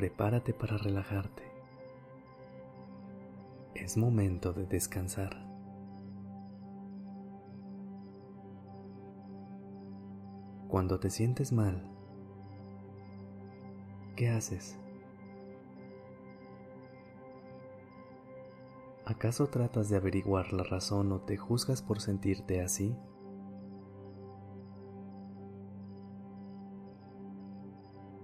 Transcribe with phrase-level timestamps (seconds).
[0.00, 1.42] Prepárate para relajarte.
[3.74, 5.46] Es momento de descansar.
[10.68, 11.86] Cuando te sientes mal,
[14.16, 14.78] ¿qué haces?
[19.04, 22.96] ¿Acaso tratas de averiguar la razón o te juzgas por sentirte así?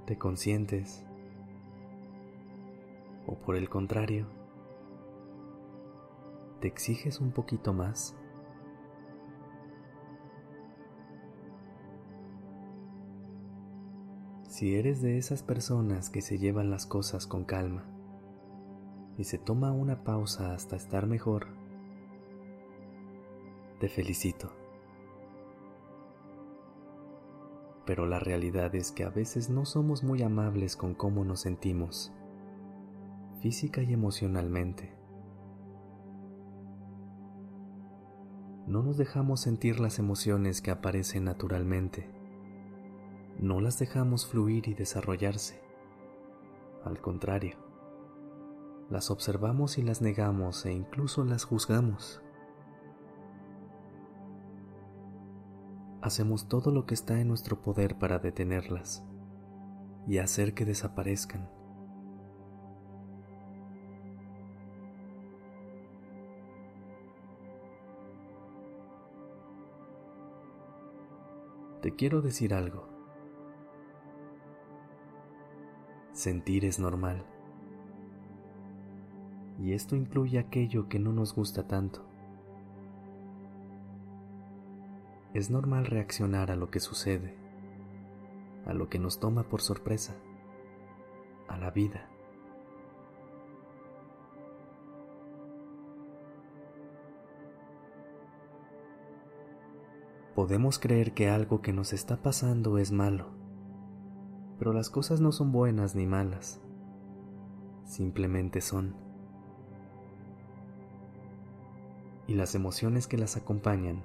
[0.06, 1.04] te consientes
[3.26, 4.26] o por el contrario,
[6.60, 8.16] te exiges un poquito más.
[14.48, 17.84] Si eres de esas personas que se llevan las cosas con calma
[19.18, 21.48] y se toma una pausa hasta estar mejor,
[23.80, 24.50] te felicito.
[27.86, 32.12] pero la realidad es que a veces no somos muy amables con cómo nos sentimos,
[33.40, 34.92] física y emocionalmente.
[38.66, 42.10] No nos dejamos sentir las emociones que aparecen naturalmente.
[43.38, 45.60] No las dejamos fluir y desarrollarse.
[46.84, 47.56] Al contrario,
[48.90, 52.20] las observamos y las negamos e incluso las juzgamos.
[56.06, 59.04] hacemos todo lo que está en nuestro poder para detenerlas
[60.06, 61.50] y hacer que desaparezcan.
[71.82, 72.88] Te quiero decir algo.
[76.12, 77.24] Sentir es normal.
[79.58, 82.06] Y esto incluye aquello que no nos gusta tanto.
[85.36, 87.34] es normal reaccionar a lo que sucede,
[88.64, 90.14] a lo que nos toma por sorpresa,
[91.46, 92.08] a la vida.
[100.36, 103.28] Podemos creer que algo que nos está pasando es malo,
[104.58, 106.60] pero las cosas no son buenas ni malas,
[107.86, 108.94] simplemente son.
[112.26, 114.02] Y las emociones que las acompañan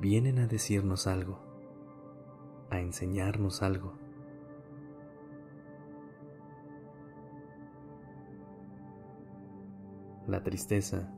[0.00, 1.40] vienen a decirnos algo,
[2.70, 3.94] a enseñarnos algo.
[10.28, 11.12] La tristeza,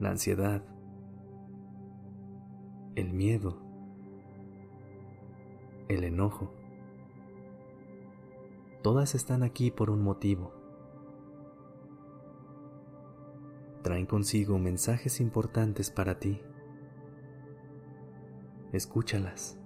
[0.00, 0.71] la ansiedad,
[2.94, 3.58] el miedo,
[5.88, 6.52] el enojo,
[8.82, 10.52] todas están aquí por un motivo.
[13.82, 16.40] Traen consigo mensajes importantes para ti
[18.72, 19.58] escúchalas.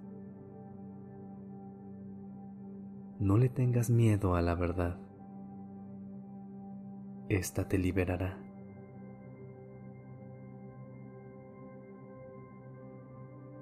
[3.19, 4.99] No le tengas miedo a la verdad.
[7.29, 8.46] Esta te liberará.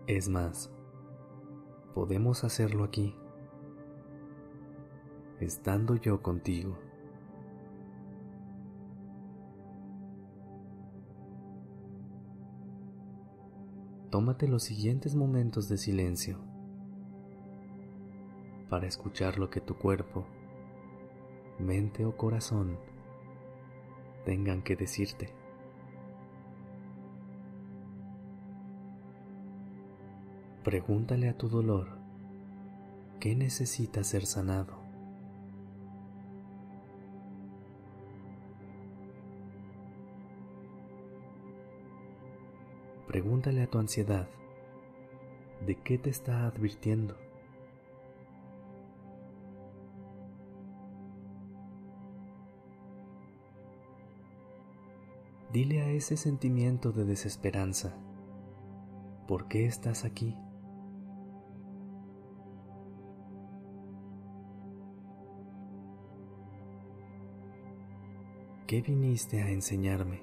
[0.07, 0.71] Es más,
[1.95, 3.15] podemos hacerlo aquí,
[5.41, 6.79] estando yo contigo.
[14.15, 16.39] tómate los siguientes momentos de silencio
[18.71, 20.25] para escuchar lo que tu cuerpo,
[21.59, 22.79] mente o corazón
[24.25, 25.44] tengan que decirte.
[30.65, 31.99] Pregúntale a tu dolor
[33.21, 34.79] qué necesita ser sanado.
[43.07, 44.27] Pregúntale a tu ansiedad,
[45.67, 47.15] ¿de qué te está advirtiendo?
[55.53, 57.95] Dile a ese sentimiento de desesperanza,
[59.29, 60.35] ¿por qué estás aquí?
[68.67, 70.23] ¿Qué viniste a enseñarme?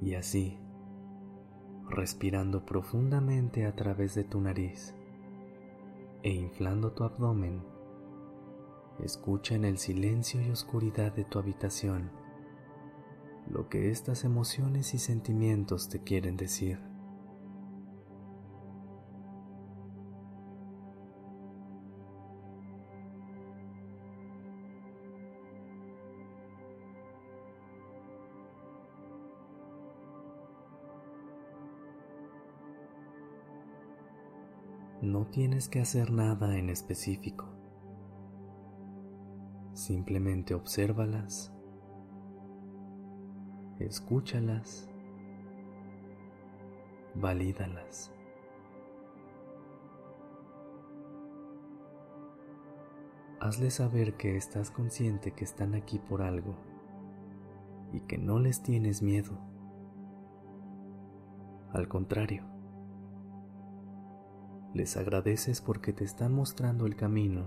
[0.00, 0.58] Y así,
[1.88, 4.94] respirando profundamente a través de tu nariz
[6.22, 7.62] e inflando tu abdomen,
[9.04, 12.10] escucha en el silencio y oscuridad de tu habitación
[13.50, 16.91] lo que estas emociones y sentimientos te quieren decir.
[35.02, 37.48] No tienes que hacer nada en específico.
[39.72, 41.52] Simplemente obsérvalas,
[43.80, 44.88] escúchalas,
[47.16, 48.12] valídalas.
[53.40, 56.54] Hazle saber que estás consciente que están aquí por algo
[57.92, 59.36] y que no les tienes miedo.
[61.72, 62.51] Al contrario,
[64.74, 67.46] les agradeces porque te están mostrando el camino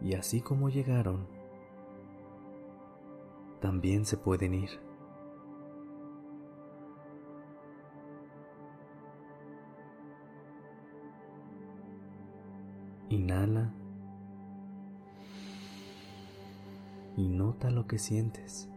[0.00, 1.26] y así como llegaron,
[3.60, 4.70] también se pueden ir.
[13.10, 13.72] Inhala
[17.16, 18.68] y nota lo que sientes.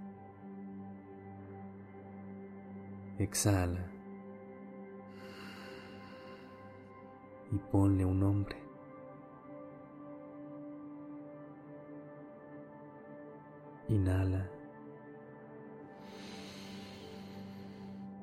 [3.19, 4.00] Exhala.
[7.51, 8.57] Y ponle un nombre.
[13.89, 14.50] Inhala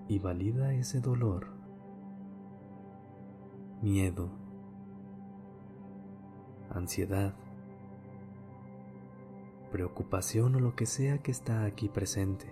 [0.08, 1.48] y valida ese dolor,
[3.82, 4.30] miedo,
[6.70, 7.34] ansiedad,
[9.70, 12.50] preocupación o lo que sea que está aquí presente.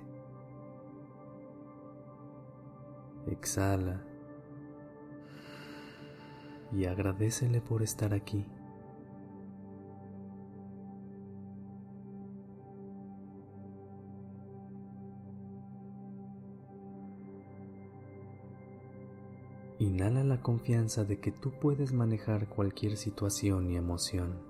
[3.27, 4.05] Exhala
[6.73, 8.45] y agradecele por estar aquí.
[19.79, 24.41] Inhala la confianza de que tú puedes manejar cualquier situación y emoción.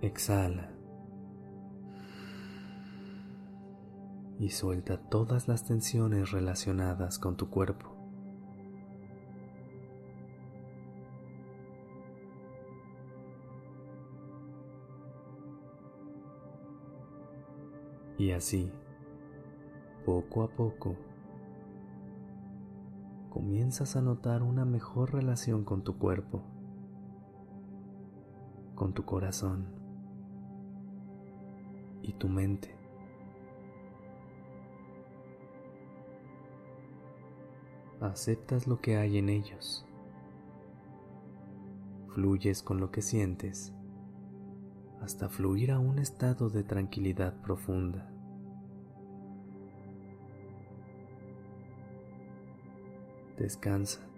[0.00, 0.71] Exhala.
[4.42, 7.94] Y suelta todas las tensiones relacionadas con tu cuerpo.
[18.18, 18.72] Y así,
[20.04, 20.96] poco a poco,
[23.30, 26.42] comienzas a notar una mejor relación con tu cuerpo,
[28.74, 29.66] con tu corazón
[32.02, 32.81] y tu mente.
[38.02, 39.86] Aceptas lo que hay en ellos,
[42.14, 43.72] fluyes con lo que sientes
[45.02, 48.08] hasta fluir a un estado de tranquilidad profunda.
[53.36, 54.11] Descansa.